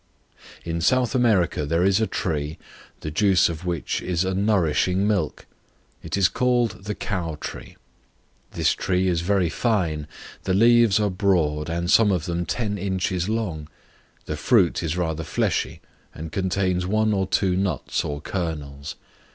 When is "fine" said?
9.47-10.07